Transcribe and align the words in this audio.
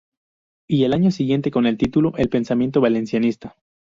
Y 0.67 0.85
el 0.85 0.93
año 0.93 1.11
siguiente, 1.11 1.51
con 1.51 1.67
el 1.67 1.77
título 1.77 2.13
"El 2.17 2.27
pensamiento 2.29 2.81
valencianista. 2.81 3.55